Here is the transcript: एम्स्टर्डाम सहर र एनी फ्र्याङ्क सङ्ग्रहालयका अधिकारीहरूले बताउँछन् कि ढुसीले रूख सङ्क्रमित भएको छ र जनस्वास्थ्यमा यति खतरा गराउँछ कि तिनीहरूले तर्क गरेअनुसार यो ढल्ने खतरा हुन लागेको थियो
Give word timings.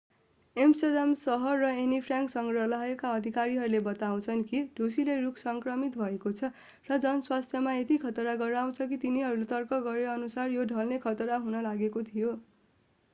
एम्स्टर्डाम 0.55 1.11
सहर 1.17 1.57
र 1.63 1.67
एनी 1.81 1.99
फ्र्याङ्क 2.05 2.31
सङ्ग्रहालयका 2.31 3.11
अधिकारीहरूले 3.17 3.81
बताउँछन् 3.89 4.41
कि 4.47 4.61
ढुसीले 4.79 5.17
रूख 5.19 5.43
सङ्क्रमित 5.43 6.01
भएको 6.01 6.33
छ 6.41 6.51
र 6.89 6.99
जनस्वास्थ्यमा 7.05 7.77
यति 7.77 7.99
खतरा 8.07 8.35
गराउँछ 8.41 8.89
कि 8.89 9.01
तिनीहरूले 9.07 9.49
तर्क 9.55 9.81
गरेअनुसार 9.85 10.57
यो 10.57 10.69
ढल्ने 10.75 11.01
खतरा 11.07 11.41
हुन 11.47 11.63
लागेको 11.63 12.07
थियो 12.11 12.37